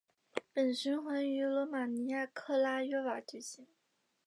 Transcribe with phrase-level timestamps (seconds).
[0.51, 3.67] 本循环于罗马尼亚克拉约瓦举行。